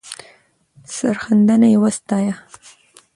[0.95, 2.33] سرښندنه یې وستایه.